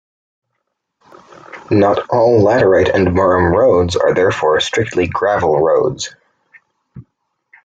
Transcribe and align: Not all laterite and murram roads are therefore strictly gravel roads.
Not 1.69 2.09
all 2.09 2.41
laterite 2.43 2.91
and 2.91 3.09
murram 3.13 3.53
roads 3.55 3.95
are 3.95 4.15
therefore 4.15 4.59
strictly 4.59 5.05
gravel 5.05 5.61
roads. 5.61 6.15